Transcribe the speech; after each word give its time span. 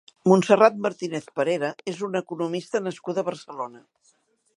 Montserrat 0.29 0.77
Martínez 0.85 1.27
Parera 1.39 1.69
és 1.93 2.01
una 2.07 2.21
economista 2.25 2.81
nascuda 2.87 3.23
a 3.25 3.29
Barcelona. 3.29 3.83